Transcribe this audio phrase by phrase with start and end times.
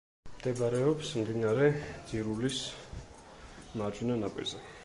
[0.35, 1.67] მდებარეობს მდინარე
[2.13, 2.65] ძირულის
[3.83, 4.69] მარჯვენა ნაპირზე.